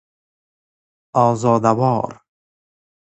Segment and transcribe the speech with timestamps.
[1.25, 2.21] آزاده وار